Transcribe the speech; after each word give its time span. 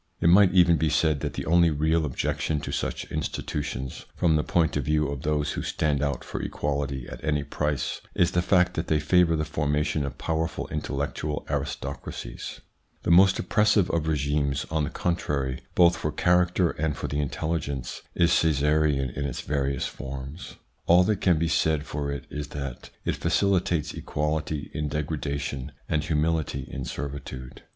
It 0.19 0.29
might 0.29 0.51
even 0.51 0.77
be 0.77 0.89
said 0.89 1.19
that 1.19 1.33
the 1.35 1.45
only 1.45 1.69
real 1.69 2.05
objection 2.05 2.59
to 2.61 2.71
such 2.71 3.05
institutions, 3.11 4.07
from 4.15 4.35
the 4.35 4.41
point 4.43 4.75
of 4.75 4.83
view 4.85 5.07
of 5.07 5.21
those 5.21 5.51
who 5.51 5.61
stand 5.61 6.01
out 6.01 6.23
for 6.23 6.41
equality 6.41 7.07
at 7.07 7.23
any 7.23 7.43
price, 7.43 8.01
is 8.15 8.31
the 8.31 8.41
fact 8.41 8.73
that 8.73 8.87
they 8.87 8.99
favour 8.99 9.35
the 9.35 9.45
formation 9.45 10.03
of 10.03 10.17
powerful 10.17 10.67
intellectual 10.69 11.45
aristocracies. 11.51 12.61
The 13.03 13.11
most 13.11 13.37
oppressive 13.37 13.91
of 13.91 14.07
regimes, 14.07 14.65
on 14.71 14.85
the 14.85 14.89
contrary, 14.89 15.61
both 15.75 15.97
for 15.97 16.11
character 16.11 16.71
and 16.71 16.97
for 16.97 17.07
the 17.07 17.17
intelli 17.23 17.59
gence, 17.59 18.01
is 18.15 18.31
Caesarism 18.39 19.11
in 19.15 19.25
its 19.25 19.41
various 19.41 19.85
forms. 19.85 20.55
All 20.87 21.03
that 21.03 21.21
can 21.21 21.37
be 21.37 21.47
said 21.47 21.85
for 21.85 22.11
it 22.11 22.25
is 22.31 22.47
that 22.47 22.89
it 23.05 23.17
facilitates 23.17 23.93
equality 23.93 24.71
in 24.73 24.87
degradation 24.89 25.73
and 25.87 26.03
humility 26.03 26.67
in 26.71 26.85
servitude. 26.85 27.61